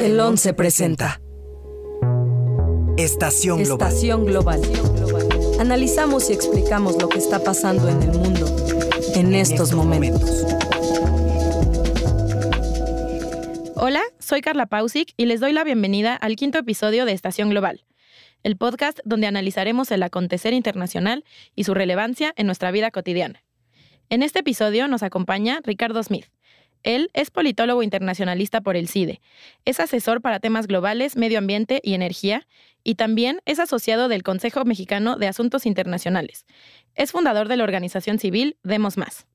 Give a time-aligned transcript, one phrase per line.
[0.00, 1.20] El 11 presenta.
[2.96, 3.88] Estación Global.
[3.88, 4.60] Estación Global.
[5.60, 8.46] Analizamos y explicamos lo que está pasando en el mundo
[9.14, 10.46] en estos momentos.
[13.76, 17.84] Hola, soy Carla Pausic y les doy la bienvenida al quinto episodio de Estación Global,
[18.42, 21.24] el podcast donde analizaremos el acontecer internacional
[21.54, 23.42] y su relevancia en nuestra vida cotidiana.
[24.08, 26.26] En este episodio nos acompaña Ricardo Smith.
[26.82, 29.20] Él es politólogo internacionalista por el CIDE,
[29.64, 32.46] es asesor para temas globales, medio ambiente y energía,
[32.82, 36.46] y también es asociado del Consejo Mexicano de Asuntos Internacionales.
[36.94, 39.26] Es fundador de la organización civil Demos Más.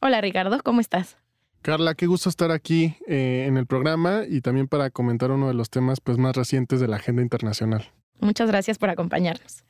[0.00, 1.18] Hola Ricardo, ¿cómo estás?
[1.62, 5.54] Carla, qué gusto estar aquí eh, en el programa y también para comentar uno de
[5.54, 7.90] los temas pues, más recientes de la agenda internacional.
[8.20, 9.64] Muchas gracias por acompañarnos.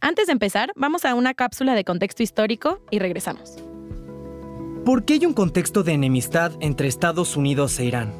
[0.00, 3.56] Antes de empezar, vamos a una cápsula de contexto histórico y regresamos.
[4.84, 8.14] ¿Por qué hay un contexto de enemistad entre Estados Unidos e Irán?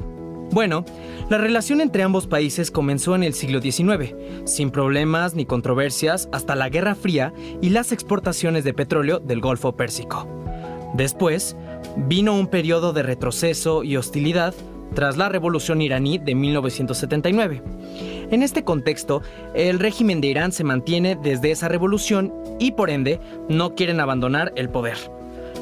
[0.51, 0.85] Bueno,
[1.27, 4.13] la relación entre ambos países comenzó en el siglo XIX,
[4.45, 9.75] sin problemas ni controversias hasta la Guerra Fría y las exportaciones de petróleo del Golfo
[9.75, 10.27] Pérsico.
[10.93, 11.55] Después,
[11.97, 14.53] vino un periodo de retroceso y hostilidad
[14.93, 17.63] tras la Revolución iraní de 1979.
[18.29, 19.23] En este contexto,
[19.55, 24.53] el régimen de Irán se mantiene desde esa revolución y por ende no quieren abandonar
[24.55, 25.20] el poder.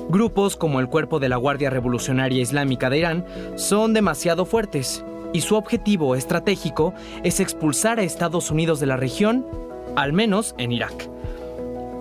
[0.10, 5.42] Grupos como el Cuerpo de la Guardia Revolucionaria Islámica de Irán son demasiado fuertes y
[5.42, 9.46] su objetivo estratégico es expulsar a Estados Unidos de la región,
[9.96, 11.08] al menos en Irak.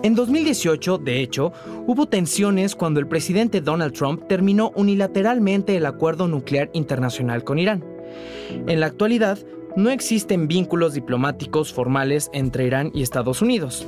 [0.01, 1.53] En 2018, de hecho,
[1.85, 7.83] hubo tensiones cuando el presidente Donald Trump terminó unilateralmente el acuerdo nuclear internacional con Irán.
[8.65, 9.37] En la actualidad,
[9.75, 13.85] no existen vínculos diplomáticos formales entre Irán y Estados Unidos.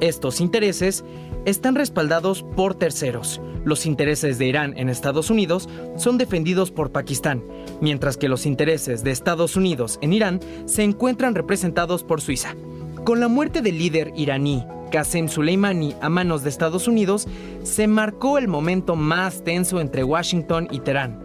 [0.00, 1.04] Estos intereses
[1.44, 3.40] están respaldados por terceros.
[3.64, 7.44] Los intereses de Irán en Estados Unidos son defendidos por Pakistán,
[7.80, 12.56] mientras que los intereses de Estados Unidos en Irán se encuentran representados por Suiza.
[13.04, 17.26] Con la muerte del líder iraní Qasem Soleimani a manos de Estados Unidos,
[17.62, 21.18] se marcó el momento más tenso entre Washington y Teherán.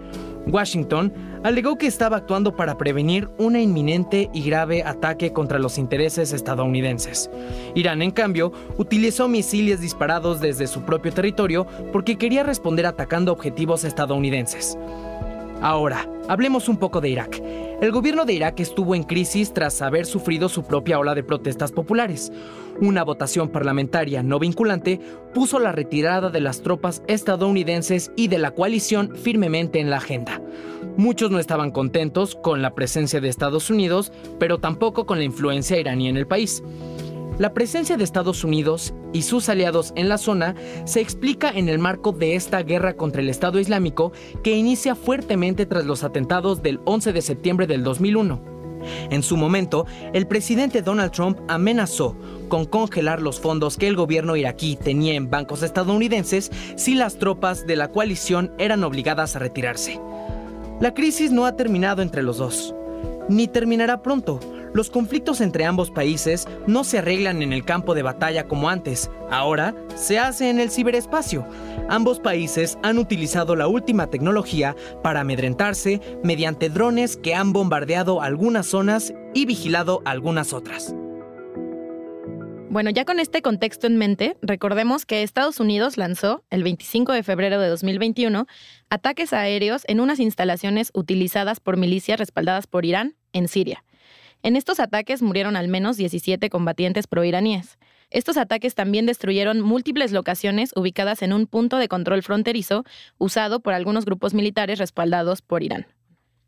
[0.47, 1.13] Washington
[1.43, 7.29] alegó que estaba actuando para prevenir una inminente y grave ataque contra los intereses estadounidenses.
[7.75, 13.83] Irán, en cambio, utilizó misiles disparados desde su propio territorio porque quería responder atacando objetivos
[13.83, 14.77] estadounidenses.
[15.61, 17.41] Ahora, hablemos un poco de Irak.
[17.81, 21.71] El gobierno de Irak estuvo en crisis tras haber sufrido su propia ola de protestas
[21.71, 22.31] populares.
[22.79, 24.99] Una votación parlamentaria no vinculante
[25.33, 30.41] puso la retirada de las tropas estadounidenses y de la coalición firmemente en la agenda.
[30.95, 35.79] Muchos no estaban contentos con la presencia de Estados Unidos, pero tampoco con la influencia
[35.79, 36.63] iraní en el país.
[37.39, 40.55] La presencia de Estados Unidos y sus aliados en la zona
[40.85, 44.11] se explica en el marco de esta guerra contra el Estado Islámico
[44.41, 48.41] que inicia fuertemente tras los atentados del 11 de septiembre del 2001.
[49.11, 52.15] En su momento, el presidente Donald Trump amenazó
[52.49, 57.67] con congelar los fondos que el gobierno iraquí tenía en bancos estadounidenses si las tropas
[57.67, 59.99] de la coalición eran obligadas a retirarse.
[60.79, 62.73] La crisis no ha terminado entre los dos,
[63.29, 64.39] ni terminará pronto,
[64.77, 69.09] los conflictos entre ambos países no se arreglan en el campo de batalla como antes,
[69.31, 71.47] ahora se hace en el ciberespacio.
[71.89, 78.67] Ambos países han utilizado la última tecnología para amedrentarse mediante drones que han bombardeado algunas
[78.67, 80.93] zonas y vigilado algunas otras.
[82.69, 87.23] Bueno, ya con este contexto en mente, recordemos que Estados Unidos lanzó, el 25 de
[87.23, 88.45] febrero de 2021,
[88.91, 93.83] ataques aéreos en unas instalaciones utilizadas por milicias respaldadas por Irán en Siria.
[94.47, 97.77] En estos ataques murieron al menos 17 combatientes proiraníes.
[98.09, 102.85] Estos ataques también destruyeron múltiples locaciones ubicadas en un punto de control fronterizo
[103.17, 105.85] usado por algunos grupos militares respaldados por Irán.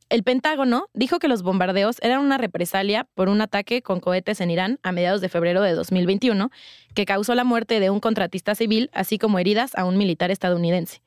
[0.08, 4.50] El Pentágono dijo que los bombardeos eran una represalia por un ataque con cohetes en
[4.50, 6.52] Irán a mediados de febrero de 2021
[6.96, 11.02] que causó la muerte de un contratista civil, así como heridas a un militar estadounidense.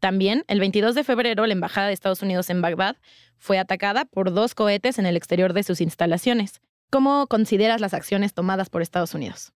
[0.00, 2.96] También, el 22 de febrero, la Embajada de Estados Unidos en Bagdad
[3.36, 6.60] fue atacada por dos cohetes en el exterior de sus instalaciones.
[6.90, 9.52] ¿Cómo consideras las acciones tomadas por Estados Unidos?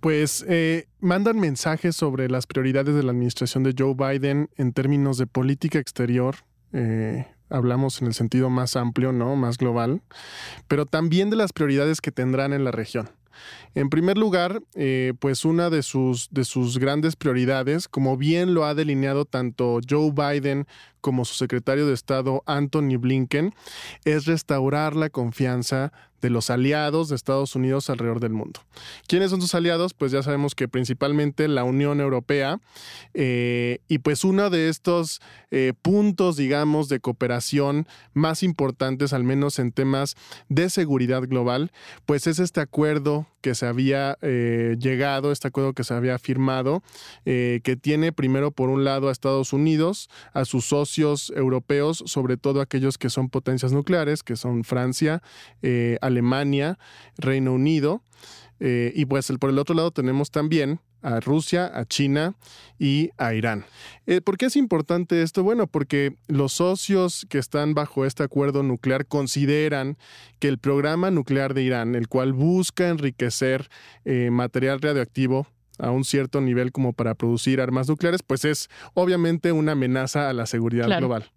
[0.00, 5.18] Pues eh, mandan mensajes sobre las prioridades de la administración de Joe Biden en términos
[5.18, 6.36] de política exterior.
[6.72, 9.36] Eh, hablamos en el sentido más amplio, ¿no?
[9.36, 10.02] Más global,
[10.68, 13.10] pero también de las prioridades que tendrán en la región.
[13.74, 18.64] En primer lugar, eh, pues una de sus, de sus grandes prioridades, como bien lo
[18.64, 20.66] ha delineado tanto Joe Biden
[21.00, 23.54] como su secretario de Estado Anthony Blinken,
[24.04, 28.60] es restaurar la confianza de los aliados de Estados Unidos alrededor del mundo.
[29.06, 29.94] ¿Quiénes son sus aliados?
[29.94, 32.60] Pues ya sabemos que principalmente la Unión Europea
[33.14, 35.20] eh, y pues uno de estos
[35.50, 40.16] eh, puntos, digamos, de cooperación más importantes, al menos en temas
[40.48, 41.72] de seguridad global,
[42.06, 46.82] pues es este acuerdo que se había eh, llegado, este acuerdo que se había firmado,
[47.24, 52.60] que tiene primero por un lado a Estados Unidos, a sus socios europeos, sobre todo
[52.60, 55.22] aquellos que son potencias nucleares, que son Francia,
[56.10, 56.78] Alemania,
[57.16, 58.02] Reino Unido.
[58.60, 62.34] Eh, y pues por el otro lado tenemos también a Rusia, a China
[62.78, 63.64] y a Irán.
[64.06, 65.42] Eh, ¿Por qué es importante esto?
[65.42, 69.96] Bueno, porque los socios que están bajo este acuerdo nuclear consideran
[70.38, 73.68] que el programa nuclear de Irán, el cual busca enriquecer
[74.04, 75.46] eh, material radioactivo,
[75.80, 80.32] a un cierto nivel como para producir armas nucleares, pues es obviamente una amenaza a
[80.32, 81.30] la seguridad global.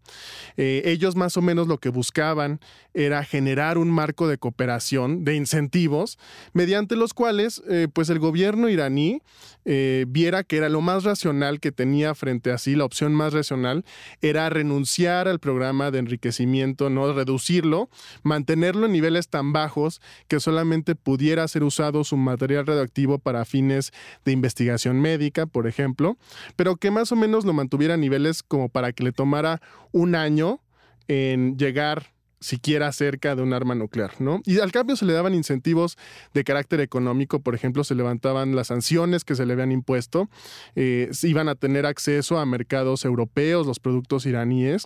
[0.58, 2.60] Eh, ellos más o menos lo que buscaban
[2.94, 6.20] era generar un marco de cooperación, de incentivos,
[6.54, 9.22] mediante los cuales eh, pues el gobierno iraní
[9.66, 13.34] eh, viera que era lo más racional que tenía frente a sí, la opción más
[13.34, 13.86] racional
[14.22, 17.90] era renunciar al programa de enriquecimiento, no reducirlo,
[18.24, 23.92] mantenerlo en niveles tan bajos que solamente pudiera ser usado su material radioactivo para fines
[24.26, 26.18] de investigación médica, por ejemplo,
[26.56, 30.16] pero que más o menos lo mantuviera a niveles como para que le tomara un
[30.16, 30.60] año
[31.08, 32.13] en llegar
[32.44, 34.42] siquiera cerca de un arma nuclear, ¿no?
[34.46, 35.98] Y al cambio se le daban incentivos
[36.34, 40.30] de carácter económico, por ejemplo, se levantaban las sanciones que se le habían impuesto,
[40.76, 44.86] eh, iban a tener acceso a mercados europeos, los productos iraníes,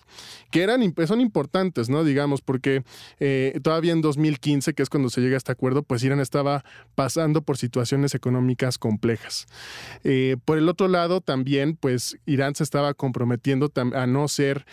[0.52, 2.04] que eran, son importantes, ¿no?
[2.04, 2.84] Digamos, porque
[3.20, 6.64] eh, todavía en 2015, que es cuando se llega a este acuerdo, pues Irán estaba
[6.94, 9.48] pasando por situaciones económicas complejas.
[10.04, 14.66] Eh, por el otro lado, también, pues Irán se estaba comprometiendo a no ser,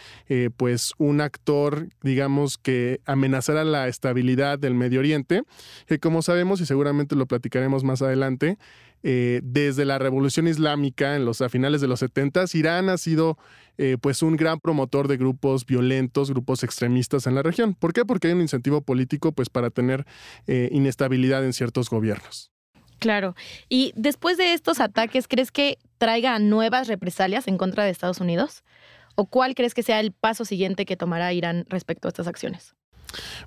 [0.59, 2.74] pues, un actor, digamos, que
[3.05, 5.43] amenazara la estabilidad del Medio Oriente,
[5.87, 8.59] que como sabemos y seguramente lo platicaremos más adelante,
[9.07, 13.37] eh, desde la revolución islámica en los, a finales de los 70, Irán ha sido
[13.77, 17.75] eh, pues un gran promotor de grupos violentos, grupos extremistas en la región.
[17.75, 18.07] ¿Por qué?
[18.07, 20.07] Porque hay un incentivo político pues para tener
[20.47, 22.51] eh, inestabilidad en ciertos gobiernos.
[22.99, 23.35] Claro.
[23.69, 28.65] Y después de estos ataques, ¿crees que traiga nuevas represalias en contra de Estados Unidos?
[29.15, 32.75] ¿O cuál crees que sea el paso siguiente que tomará Irán respecto a estas acciones?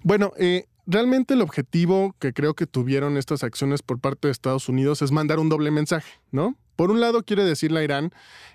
[0.03, 4.69] Bueno, eh, realmente el objetivo que creo que tuvieron estas acciones por parte de Estados
[4.69, 6.55] Unidos es mandar un doble mensaje, ¿no?
[6.77, 8.11] Por un lado, quiere decirle a Irán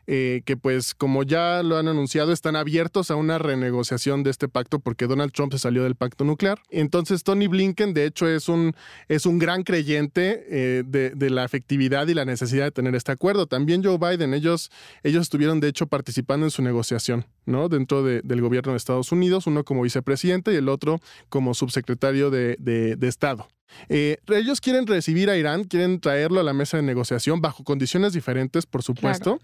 [0.06, 4.48] eh, que, pues, como ya lo han anunciado, están abiertos a una renegociación de este
[4.48, 6.60] pacto porque Donald Trump se salió del pacto nuclear.
[6.70, 8.74] Entonces, Tony Blinken, de hecho, es un,
[9.08, 13.46] es un gran creyente eh, de, la efectividad y la necesidad de tener este acuerdo.
[13.46, 14.70] También Joe Biden, ellos,
[15.02, 17.68] ellos estuvieron, de hecho, participando en su negociación, ¿no?
[17.68, 22.56] Dentro del gobierno de Estados Unidos, uno como vicepresidente y el otro como subsecretario de,
[22.58, 23.48] de Estado.
[23.88, 28.12] Eh, ellos quieren recibir a Irán, quieren traerlo a la mesa de negociación bajo condiciones
[28.12, 29.40] diferentes, por supuesto.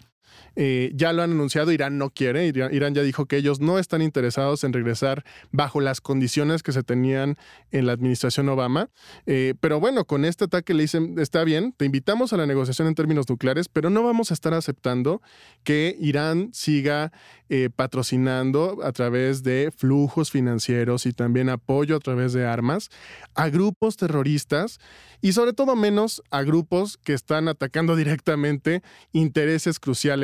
[0.56, 4.02] Eh, ya lo han anunciado, Irán no quiere, Irán, ya dijo que ellos no están
[4.02, 7.36] interesados en regresar bajo las condiciones que se tenían
[7.70, 8.90] en la administración Obama.
[9.26, 12.88] Eh, pero bueno, con este ataque le dicen, está bien, te invitamos a la negociación
[12.88, 15.22] en términos nucleares, pero no vamos a estar aceptando
[15.64, 17.12] que Irán siga
[17.50, 22.90] eh, patrocinando a través de flujos financieros y también apoyo a través de armas
[23.34, 24.80] a grupos terroristas
[25.20, 28.82] y sobre todo menos a grupos que están atacando directamente
[29.12, 30.17] intereses cruciales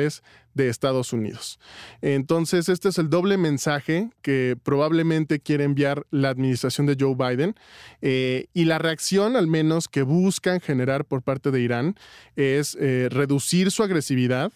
[0.53, 1.59] de Estados Unidos.
[2.01, 7.55] Entonces, este es el doble mensaje que probablemente quiere enviar la administración de Joe Biden
[8.01, 11.95] eh, y la reacción al menos que buscan generar por parte de Irán
[12.35, 14.51] es eh, reducir su agresividad,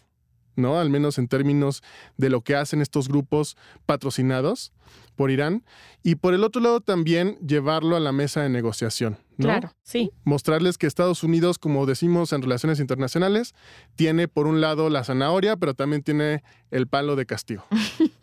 [0.60, 0.80] ¿no?
[0.80, 1.82] Al menos en términos
[2.18, 4.72] de lo que hacen estos grupos patrocinados
[5.16, 5.64] por Irán.
[6.04, 9.18] Y por el otro lado también llevarlo a la mesa de negociación.
[9.38, 10.12] Claro, sí.
[10.24, 13.54] Mostrarles que Estados Unidos, como decimos en relaciones internacionales,
[13.96, 17.66] tiene por un lado la zanahoria, pero también tiene el palo de castigo.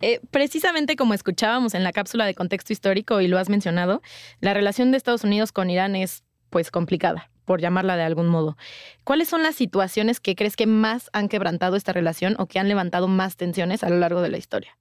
[0.00, 4.02] Eh, precisamente como escuchábamos en la cápsula de contexto histórico y lo has mencionado,
[4.40, 8.56] la relación de Estados Unidos con Irán es pues complicada, por llamarla de algún modo.
[9.04, 12.68] ¿Cuáles son las situaciones que crees que más han quebrantado esta relación o que han
[12.68, 14.76] levantado más tensiones a lo largo de la historia?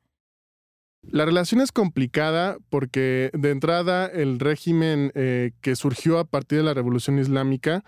[1.03, 6.63] La relación es complicada porque de entrada el régimen eh, que surgió a partir de
[6.63, 7.83] la Revolución Islámica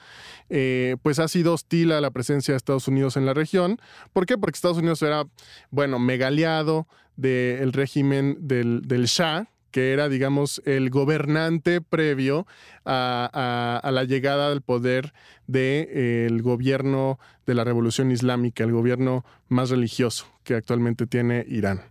[0.50, 3.77] eh, pues ha sido hostil a la presencia de Estados Unidos en la región.
[4.12, 4.38] ¿Por qué?
[4.38, 5.24] Porque Estados Unidos era,
[5.72, 12.48] bueno, megaliado del régimen del Shah, que era, digamos, el gobernante previo
[12.86, 15.13] a, la llegada del poder
[15.48, 21.81] del gobierno de la Revolución Islámica, el gobierno más religioso, que actualmente tiene Irán.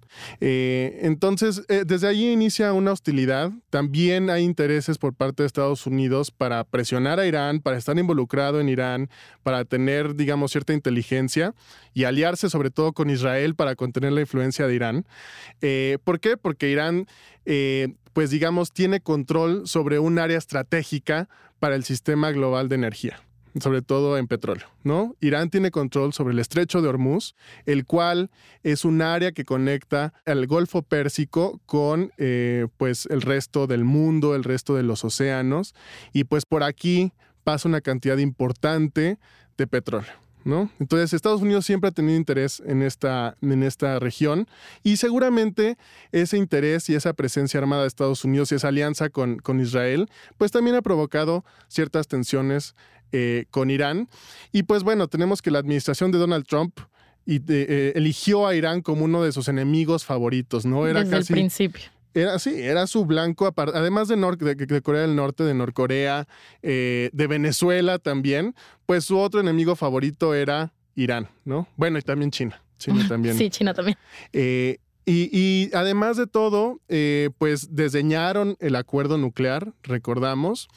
[0.41, 3.51] Eh, entonces, eh, desde allí inicia una hostilidad.
[3.69, 8.61] También hay intereses por parte de Estados Unidos para presionar a Irán, para estar involucrado
[8.61, 9.11] en Irán,
[9.43, 11.55] para tener, digamos, cierta inteligencia
[11.93, 15.05] y aliarse sobre todo con Israel para contener la influencia de Irán.
[15.61, 16.37] Eh, ¿Por qué?
[16.37, 17.07] Porque Irán,
[18.15, 23.21] pues digamos, tiene control sobre un área estratégica para el sistema global de energía
[23.61, 25.15] sobre todo en petróleo, ¿no?
[25.21, 27.35] Irán tiene control sobre el estrecho de Hormuz,
[27.67, 28.31] el cual
[28.63, 34.35] es un área que conecta el Golfo Pérsico con eh, pues el resto del mundo,
[34.35, 35.75] el resto de los océanos,
[36.13, 37.13] y pues por aquí
[37.45, 39.19] pasa una cantidad importante
[39.57, 40.13] de petróleo.
[40.45, 40.71] ¿No?
[40.79, 44.47] Entonces, Estados Unidos siempre ha tenido interés en esta, en esta región
[44.83, 45.79] y seguramente
[46.13, 50.07] ese interés y esa presencia armada de Estados Unidos y esa alianza con, con Israel,
[50.37, 52.75] pues también ha provocado ciertas tensiones
[53.17, 54.09] eh, con Irán.
[54.51, 56.81] Y pues bueno, tenemos que la administración de Donald Trump
[57.25, 60.89] y, eh, eligió a Irán como uno de sus enemigos favoritos, ¿no?
[60.89, 61.85] Era Desde el principio.
[62.13, 66.27] Era sí, era su blanco, además de, de, Corea del Norte, de Norcorea,
[66.63, 71.69] eh, de Venezuela también, pues su otro enemigo favorito era Irán, ¿no?
[71.77, 72.61] Bueno, y también China.
[72.79, 73.39] China también.
[73.39, 73.97] sí, China también.
[74.33, 76.81] y, y, además de todo,
[77.39, 80.69] pues desdeñaron el acuerdo nuclear, recordamos.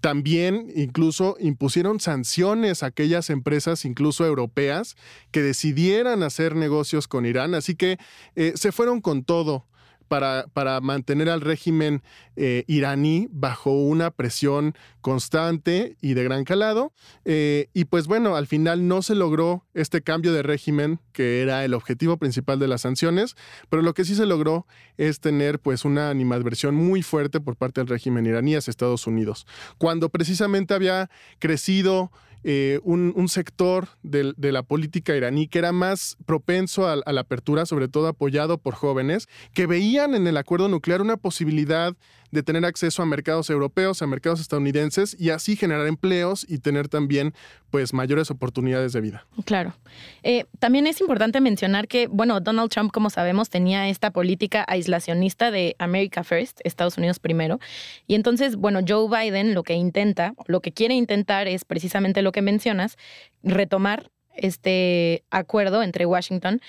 [0.00, 4.96] También incluso impusieron sanciones a aquellas empresas, incluso europeas,
[5.30, 7.54] que decidieran hacer negocios con Irán.
[7.54, 7.98] Así que
[8.34, 9.67] eh, se fueron con todo
[10.08, 12.02] para, para mantener al régimen
[12.36, 16.92] eh, iraní bajo una presión constante y de gran calado.
[17.24, 21.64] Eh, y pues bueno, al final no se logró este cambio de régimen que era
[21.64, 23.36] el objetivo principal de las sanciones,
[23.68, 27.80] pero lo que sí se logró es tener pues una animadversión muy fuerte por parte
[27.80, 29.46] del régimen iraní hacia Estados Unidos.
[29.78, 32.10] Cuando precisamente había crecido
[32.44, 37.66] eh, un, sector de, la política iraní que era más propenso a, a, la apertura,
[37.66, 41.94] sobre todo apoyado por jóvenes, que veían en el acuerdo nuclear una posibilidad
[42.30, 46.88] de tener acceso a mercados europeos, a mercados estadounidenses y así generar empleos y tener
[46.88, 47.34] también
[47.70, 49.26] pues mayores oportunidades de vida.
[49.44, 49.74] Claro.
[50.22, 55.50] Eh, también es importante mencionar que, bueno, Donald Trump, como sabemos, tenía esta política aislacionista
[55.50, 57.58] de America First, Estados Unidos primero.
[58.06, 62.32] Y entonces, bueno, Joe Biden lo que intenta, lo que quiere intentar es precisamente lo
[62.32, 62.96] que mencionas,
[63.42, 66.60] retomar este acuerdo entre Washington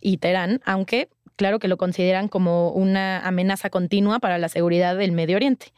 [0.00, 5.12] y Teherán, aunque claro que lo consideran como una amenaza continua para la seguridad del
[5.12, 5.72] Medio Oriente.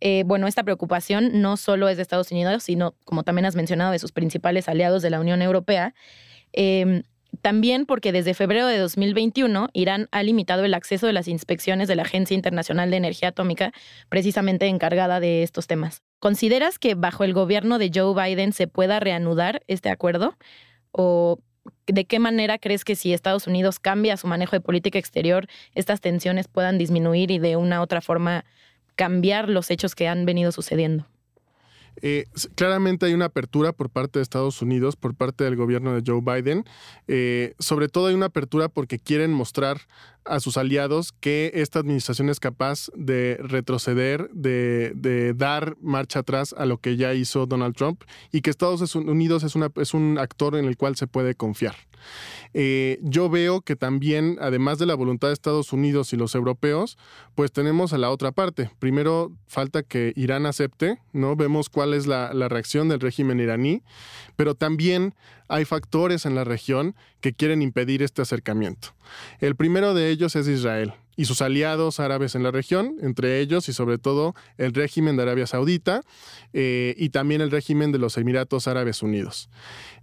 [0.00, 3.92] Eh, bueno, esta preocupación no solo es de Estados Unidos, sino, como también has mencionado,
[3.92, 5.94] de sus principales aliados de la Unión Europea.
[6.52, 7.02] Em,
[7.42, 11.96] también porque desde febrero de 2021 Irán ha limitado el acceso de las inspecciones de
[11.96, 13.72] la Agencia Internacional de Energía Atómica,
[14.08, 16.02] precisamente encargada de estos temas.
[16.18, 20.36] ¿Consideras que bajo el gobierno de Joe Biden se pueda reanudar este acuerdo?
[20.92, 21.40] ¿O
[21.86, 26.00] ¿De qué manera crees que si Estados Unidos cambia su manejo de política exterior, estas
[26.00, 28.44] tensiones puedan disminuir y de una u otra forma
[28.96, 31.06] cambiar los hechos que han venido sucediendo?
[32.02, 36.02] Eh, claramente hay una apertura por parte de Estados Unidos, por parte del gobierno de
[36.04, 36.64] Joe Biden.
[37.08, 39.80] Eh, sobre todo hay una apertura porque quieren mostrar
[40.26, 46.66] a sus aliados que esta administración es capaz de retroceder, de, dar marcha atrás a
[46.66, 48.02] lo que ya hizo Donald Trump
[48.32, 51.76] y que Estados Unidos es, una, es un actor en el cual se puede confiar.
[52.54, 56.96] Eh, yo veo que también, además de la voluntad de Estados Unidos y los europeos,
[57.34, 58.70] pues tenemos a la otra parte.
[58.78, 61.36] Primero, falta que Irán acepte, ¿no?
[61.36, 63.82] Vemos cuál es la, la reacción del régimen iraní,
[64.36, 65.14] pero también
[65.48, 68.94] hay factores en la región que quieren impedir este acercamiento.
[69.40, 73.68] El primero de ellos es Israel y sus aliados árabes en la región, entre ellos
[73.68, 76.02] y sobre todo el régimen de Arabia Saudita
[76.52, 79.48] eh, y también el régimen de los Emiratos Árabes Unidos.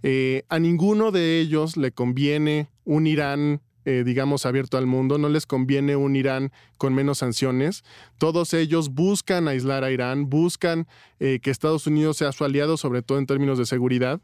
[0.02, 5.28] Eh, a ninguno de ellos le conviene un Irán eh, digamos, abierto al mundo, no
[5.28, 7.84] les conviene un Irán con menos sanciones.
[8.18, 10.86] Todos ellos buscan aislar a Irán, buscan
[11.18, 14.20] que Estados Unidos sea su aliado, sobre todo en términos de seguridad.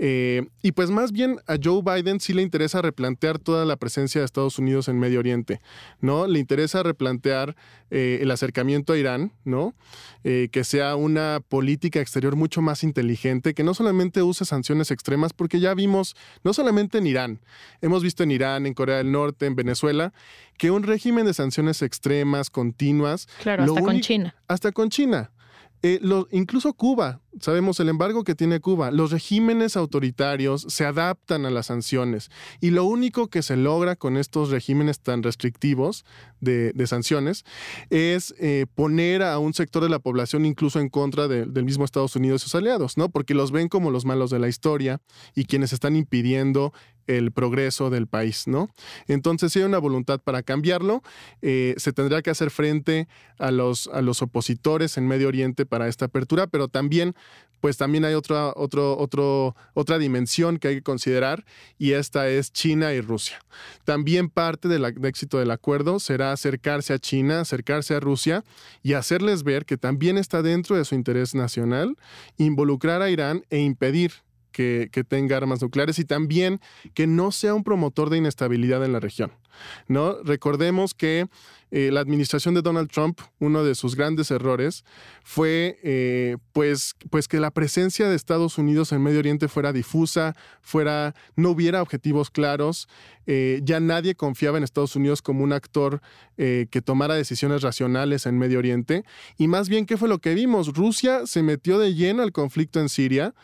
[0.00, 4.20] Eh, y pues más bien a Joe Biden sí le interesa replantear toda la presencia
[4.20, 5.60] de Estados Unidos en Medio Oriente,
[6.00, 6.28] ¿no?
[6.28, 7.56] Le interesa replantear
[7.90, 9.74] eh, el acercamiento a Irán, ¿no?
[10.22, 15.32] Eh, que sea una política exterior mucho más inteligente, que no solamente use sanciones extremas,
[15.32, 16.14] porque ya vimos,
[16.44, 17.40] no solamente en Irán,
[17.80, 20.12] hemos visto en Irán, en Corea del Norte, en Venezuela,
[20.58, 23.26] que un régimen de sanciones extremas, continuas.
[23.42, 24.34] Claro, hasta con China.
[24.48, 25.30] Hasta con China.
[25.82, 26.00] Eh,
[26.32, 31.66] incluso Cuba, sabemos el embargo que tiene Cuba, los regímenes autoritarios se adaptan a las
[31.66, 36.04] sanciones y lo único que se logra con estos regímenes tan restrictivos
[36.40, 37.44] de, sanciones
[37.90, 42.16] es eh, poner a un sector de la población incluso en contra del mismo Estados
[42.16, 43.08] Unidos y sus aliados, ¿no?
[43.08, 45.00] Porque los ven como los malos de la historia
[45.36, 46.72] y quienes están impidiendo
[47.08, 48.70] el progreso del país, ¿no?
[49.08, 51.02] Entonces, si hay una voluntad para cambiarlo,
[51.42, 55.88] eh, se tendrá que hacer frente a los, a los opositores en Medio Oriente para
[55.88, 57.16] esta apertura, pero también
[57.60, 61.44] pues también hay otra, otra dimensión que hay que considerar
[61.76, 63.40] y esta es China y Rusia.
[63.84, 68.44] También parte del éxito del acuerdo será acercarse a China, acercarse a Rusia
[68.82, 71.96] y hacerles ver que también está dentro de su interés nacional
[72.36, 74.12] involucrar a Irán e impedir
[74.52, 76.60] que, que, tenga armas nucleares y también
[76.94, 79.32] que no sea un promotor de inestabilidad en la región.
[80.24, 81.26] Recordemos que
[81.70, 84.84] eh, la administración de Donald Trump, uno de sus grandes errores
[85.22, 90.34] fue eh, pues, pues que la presencia de Estados Unidos en Medio Oriente fuera difusa,
[90.62, 92.88] fuera, no hubiera objetivos claros,
[93.26, 96.00] eh, ya nadie confiaba en Estados Unidos como un actor
[96.36, 99.02] que tomara decisiones racionales en Medio Oriente.
[99.38, 100.72] Y más bien, ¿qué fue lo que vimos?
[100.72, 103.34] Rusia se metió de lleno al conflicto en Siria.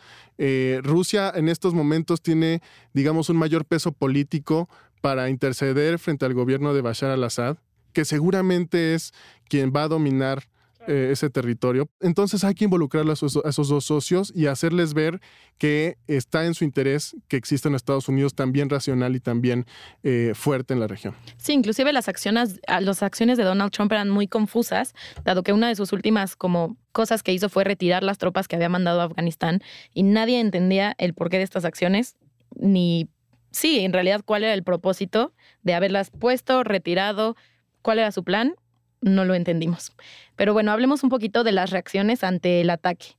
[0.81, 2.61] Rusia en estos momentos tiene,
[2.93, 4.69] digamos, un mayor peso político
[5.05, 7.57] para interceder frente al gobierno de Bashar al-Assad,
[7.93, 9.13] que seguramente es
[9.47, 10.45] quien va a dominar
[10.87, 11.87] eh, ese territorio.
[11.99, 15.21] Entonces hay que involucrar a esos, dos socios y hacerles ver
[15.59, 19.67] que está en su interés que exista en Estados Unidos también racional y también
[20.01, 21.13] eh, fuerte en la región.
[21.37, 25.67] Sí, inclusive las acciones, las acciones de Donald Trump eran muy confusas, dado que una
[25.67, 29.03] de sus últimas como cosas que hizo fue retirar las tropas que había mandado a
[29.03, 29.61] Afganistán
[29.93, 32.15] y nadie entendía el porqué de estas acciones
[32.55, 33.07] ni
[33.55, 35.33] sí, en realidad, cuál era el propósito
[35.63, 37.35] de haberlas puesto, retirado,
[37.81, 38.55] cuál era su plan,
[39.01, 39.93] no lo entendimos.
[40.35, 43.17] Pero bueno, hablemos un poquito de las reacciones ante el ataque.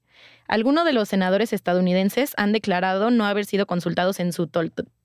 [0.49, 4.49] Algunos de los senadores estadounidenses han declarado no haber sido consultados en su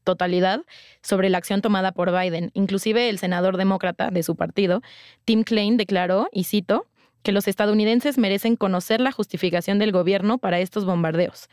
[0.04, 0.62] totalidad
[1.02, 2.52] sobre la acción tomada por Biden.
[2.54, 4.82] Inclusive el senador demócrata de su partido,
[5.26, 6.88] Tim Klein, declaró, y cito,
[7.24, 11.50] que los estadounidenses merecen conocer la justificación del gobierno para estos bombardeos.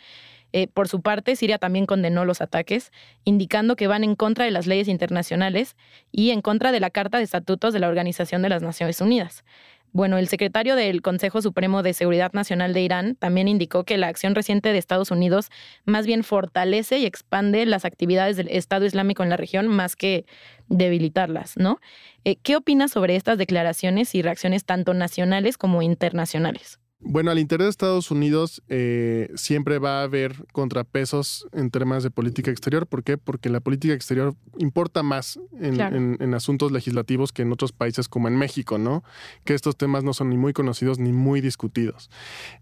[0.53, 2.91] Eh, por su parte, Siria también condenó los ataques,
[3.25, 5.77] indicando que van en contra de las leyes internacionales
[6.11, 9.45] y en contra de la Carta de Estatutos de la Organización de las Naciones Unidas.
[9.93, 14.09] Bueno, el secretario del Consejo Supremo de Seguridad Nacional de Irán también indicó que la
[14.09, 15.49] acción reciente de Estados Unidos
[15.87, 20.27] más bien fortalece y expande las actividades del Estado Islámico en la región más que
[20.69, 21.81] debilitarlas, ¿no?
[22.25, 26.79] Eh, ¿Qué opinas sobre estas declaraciones y reacciones tanto nacionales como internacionales?
[27.01, 32.11] Bueno, al interior de Estados Unidos eh, siempre va a haber contrapesos en temas de
[32.11, 32.89] política exterior.
[32.89, 33.17] ¿Por qué?
[33.17, 38.37] Porque la política exterior importa más en, asuntos legislativos que en otros países como en
[38.37, 39.05] México, ¿no?
[39.45, 42.11] Que estos temas no son ni muy conocidos ni muy discutidos.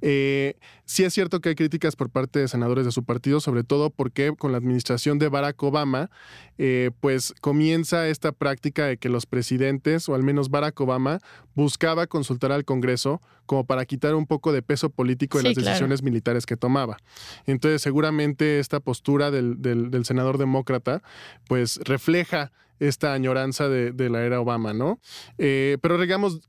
[0.03, 3.65] Eh, sí es cierto que hay críticas por parte de senadores de su partido, sobre
[3.65, 6.11] todo porque con la administración de Barack Obama,
[6.59, 11.21] eh, pues comienza esta práctica de que los presidentes, o al menos Barack Obama,
[11.55, 16.03] buscaba consultar al Congreso como para quitar un poco de peso político en las decisiones
[16.03, 16.99] militares que tomaba.
[17.47, 21.03] Entonces, seguramente esta postura del, del, senador demócrata,
[21.49, 25.01] pues refleja esta añoranza de, la era Obama, ¿no?
[25.39, 26.41] Eh, pero digamos,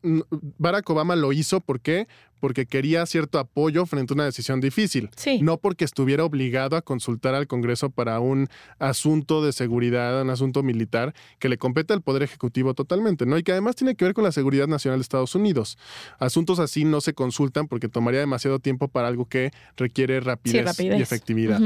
[0.58, 2.08] Barack Obama lo hizo, ¿por qué?
[2.40, 5.10] Porque quería cierto apoyo frente a una decisión difícil.
[5.42, 8.48] No porque estuviera obligado a consultar al Congreso para un
[8.80, 13.38] asunto de seguridad, un asunto militar que le compete al Poder Ejecutivo totalmente, ¿no?
[13.38, 15.78] Y que además tiene que ver con la seguridad nacional de Estados Unidos.
[16.20, 21.02] Asuntos así no se consultan porque tomaría demasiado tiempo para algo que requiere rapidez, y
[21.02, 21.62] efectividad.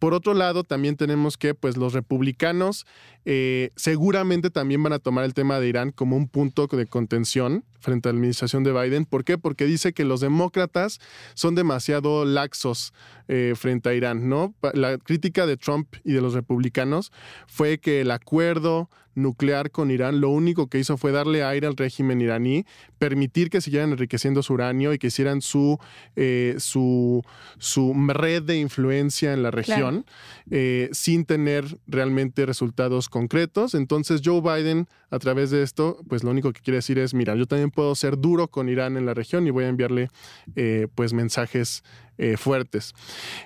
[0.00, 2.86] Por otro lado, también tenemos que pues, los republicanos
[3.24, 7.64] eh, seguramente también van a tomar el tema de Irán como un punto de contención
[7.80, 9.04] frente a la administración de Biden.
[9.04, 9.38] ¿Por qué?
[9.38, 11.00] Porque dice que los demócratas
[11.34, 12.92] son demasiado laxos
[13.28, 14.54] eh, frente a Irán, ¿no?
[14.74, 17.12] La crítica de Trump y de los republicanos
[17.46, 21.76] fue que el acuerdo nuclear con Irán, lo único que hizo fue darle aire al
[21.76, 22.64] régimen iraní,
[22.98, 25.78] permitir que siguieran enriqueciendo su uranio y que hicieran su,
[26.16, 27.22] eh, su,
[27.58, 30.06] su red de influencia en la región
[30.50, 33.74] eh, sin tener realmente resultados concretos.
[33.74, 37.34] Entonces Joe Biden, a través de esto, pues lo único que quiere decir es, mira,
[37.34, 40.08] yo también puedo ser duro con Irán en la región y voy a enviarle
[40.56, 41.82] eh, pues mensajes
[42.18, 42.92] eh, fuertes.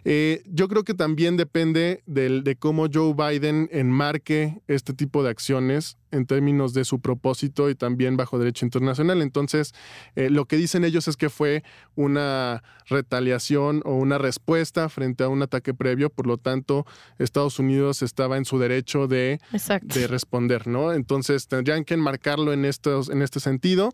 [0.05, 5.97] Eh, yo creo que también depende de cómo Joe Biden enmarque este tipo de acciones
[6.11, 9.23] en términos de su propósito y también bajo derecho internacional.
[9.23, 9.75] Entonces,
[10.17, 11.63] eh, lo que dicen ellos es que fue
[11.95, 16.87] una retaliación o una respuesta frente a un ataque previo, por lo tanto,
[17.19, 19.41] Estados Unidos estaba en su derecho de,
[19.83, 20.93] de responder, ¿no?
[20.93, 23.93] Entonces, tendrían que enmarcarlo en, estos, en este sentido.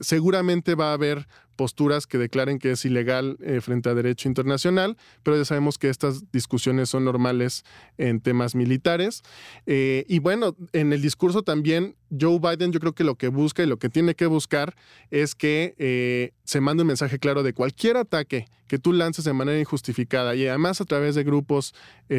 [0.00, 4.96] seguramente va a haber posturas que declaren que es ilegal eh, frente a derecho internacional,
[5.22, 7.64] pero ya sabemos que estas discusiones son normales
[7.98, 9.22] en temas militares.
[9.66, 13.62] Eh, y bueno, en el discurso también Joe Biden yo creo que lo que busca
[13.62, 14.76] y lo que tiene que buscar
[15.10, 19.32] es que eh, se mande un mensaje claro de cualquier ataque que tú lances de
[19.32, 21.72] manera injustificada y además a través de grupos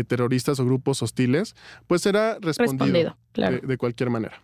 [0.07, 1.55] terroristas o grupos hostiles,
[1.87, 4.41] pues será respondido, de cualquier manera.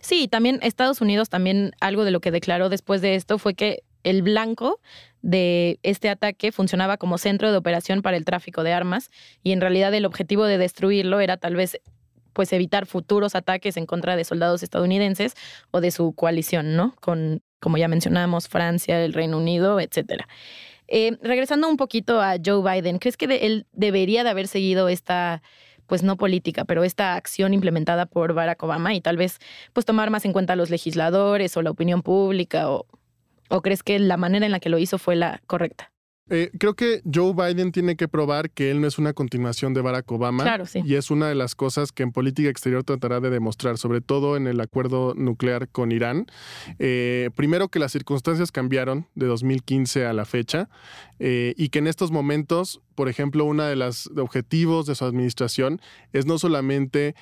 [0.00, 3.82] Sí, también Estados Unidos, también algo de lo que declaró después de esto fue que
[4.04, 4.80] el blanco
[5.22, 9.10] de este ataque funcionaba como centro de operación para el tráfico de armas
[9.42, 11.80] y en realidad el objetivo de destruirlo era tal vez
[12.34, 15.34] pues evitar futuros ataques en contra de soldados estadounidenses
[15.70, 16.94] o de su coalición, ¿no?
[17.00, 20.28] Con, como ya mencionamos, Francia, el Reino Unido, etcétera.
[20.88, 25.42] Eh, regresando un poquito a Joe Biden, ¿crees que él debería de haber seguido esta
[25.86, 29.38] pues no política, pero esta acción implementada por Barack Obama y tal vez
[29.72, 32.86] pues tomar más en cuenta a los legisladores o la opinión pública o,
[33.48, 35.90] o crees que la manera en la que lo hizo fue la correcta?
[36.30, 39.82] Eh, creo que Joe Biden tiene que probar que él no es una continuación de
[39.82, 40.42] Barack Obama.
[40.42, 40.80] Claro, sí.
[40.84, 44.38] Y es una de las cosas que en política exterior tratará de demostrar, sobre todo
[44.38, 46.26] en el acuerdo nuclear con Irán.
[46.78, 50.70] Eh, primero que las circunstancias cambiaron de 2015 a la fecha
[51.18, 55.80] eh, y que en estos momentos, por ejemplo, uno de los objetivos de su administración
[56.12, 57.14] es no solamente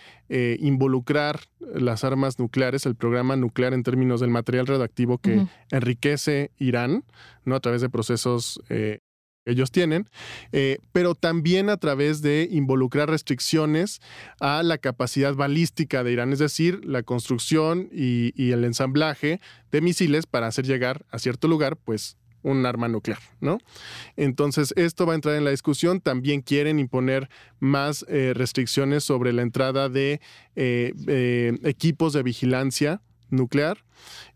[0.58, 7.04] involucrar las armas nucleares, el programa nuclear en términos del material radioactivo que enriquece Irán,
[7.44, 7.54] ¿no?
[7.54, 8.98] A través de procesos eh,
[9.44, 10.08] ellos tienen,
[10.52, 14.00] eh, pero también a través de involucrar restricciones
[14.38, 19.40] a la capacidad balística de Irán, es decir, la construcción y, el ensamblaje
[19.72, 23.58] de misiles para hacer llegar a cierto lugar, pues un arma nuclear, ¿no?
[24.16, 26.00] Entonces, esto va a entrar en la discusión.
[26.00, 27.28] También quieren imponer
[27.60, 30.20] más eh, restricciones sobre la entrada de
[30.54, 33.00] equipos de vigilancia
[33.30, 33.78] nuclear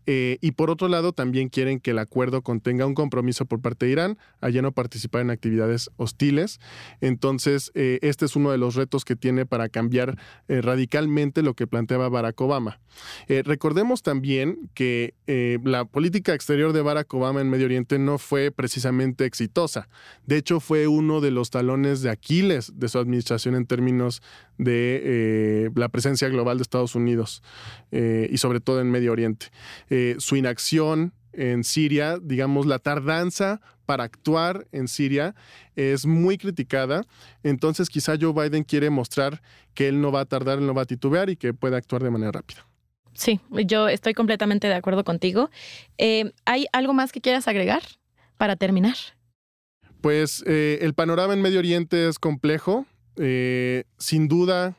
[0.09, 3.85] eh, y por otro lado, también quieren que el acuerdo contenga un compromiso por parte
[3.85, 6.59] de Irán a ya no participar en actividades hostiles.
[7.01, 10.17] Entonces, eh, este es uno de los retos que tiene para cambiar
[10.47, 12.79] eh, radicalmente lo que planteaba Barack Obama.
[13.27, 15.13] recordemos también que
[15.63, 19.89] la política exterior de Barack Obama en Medio Oriente no fue precisamente exitosa.
[20.25, 24.21] De hecho, fue uno de los talones de Aquiles de su administración en términos
[24.57, 27.43] de la presencia global de Estados Unidos
[27.91, 29.47] y sobre todo en Medio Oriente.
[29.97, 35.33] Eh, su inacción en Siria, digamos, la tardanza para actuar en Siria
[35.75, 37.03] es muy criticada.
[37.41, 39.41] Entonces quizá Joe Biden quiere mostrar
[39.73, 42.03] que él no va a tardar, él no va a titubear y que puede actuar
[42.03, 42.67] de manera rápida.
[43.13, 45.49] Sí, yo estoy completamente de acuerdo contigo.
[45.97, 47.81] Eh, ¿Hay algo más que quieras agregar
[48.37, 48.97] para terminar?
[50.01, 52.85] Pues eh, el panorama en Medio Oriente es complejo.
[53.97, 54.77] sin duda,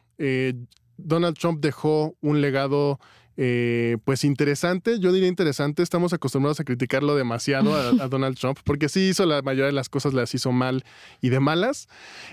[0.96, 3.00] Donald Trump dejó un legado
[3.40, 7.72] eh, pues interesante, yo diría interesante, estamos acostumbrados a criticarlo demasiado
[8.02, 10.84] a, Donald Trump, porque sí hizo la mayoría de las cosas, las hizo mal
[11.20, 11.88] y de malas,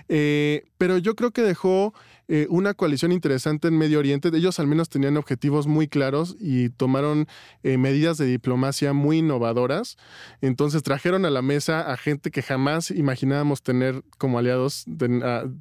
[0.09, 1.93] eh, pero yo creo que dejó
[2.27, 4.29] eh, una coalición interesante en Medio Oriente.
[4.33, 7.27] Ellos al menos tenían objetivos muy claros y tomaron
[7.61, 9.97] eh, medidas de diplomacia muy innovadoras.
[10.41, 14.85] Entonces trajeron a la mesa a gente que jamás imaginábamos tener como aliados,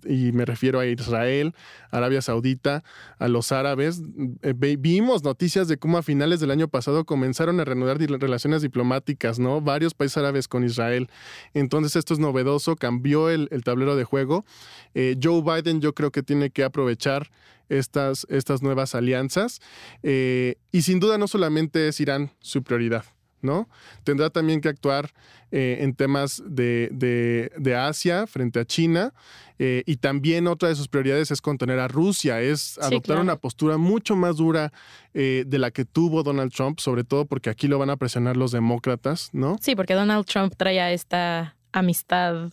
[0.07, 1.55] y me refiero a Israel,
[1.91, 2.83] Arabia Saudita,
[3.19, 4.03] a los árabes.
[4.43, 9.39] Eh, vimos noticias de cómo a finales del año pasado comenzaron a reanudar relaciones diplomáticas,
[9.39, 9.61] ¿no?
[9.61, 11.11] Varios países árabes con Israel.
[11.53, 14.45] Entonces esto es novedoso, cambió el, el tablero de juego.
[14.95, 17.31] Joe Biden yo creo que tiene que aprovechar
[17.69, 19.61] estas, estas nuevas alianzas.
[20.03, 23.05] Eh, y sin duda no solamente es Irán su prioridad.
[23.43, 23.69] ¿no?
[24.05, 25.11] Tendrá también que actuar
[25.51, 29.13] eh, en temas de, Asia frente a China
[29.59, 33.77] eh, y también otra de sus prioridades es contener a Rusia, es adoptar una postura
[33.77, 34.73] mucho más dura
[35.13, 38.51] de la que tuvo Donald Trump, sobre todo porque aquí lo van a presionar los
[38.51, 39.59] demócratas, ¿no?
[39.61, 42.51] Sí, porque Donald Trump traía esta amistad